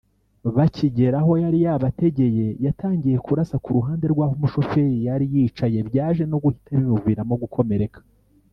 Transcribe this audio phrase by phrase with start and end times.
[0.55, 6.37] Bakigera aho yari yabategeye yatangiye kurasa ku ruhande rw’ aho umushoferi yari yicaye byaje no
[6.43, 7.99] guhita bimuviramo gukomereka